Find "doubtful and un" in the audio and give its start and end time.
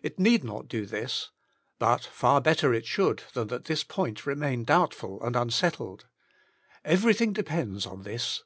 4.62-5.50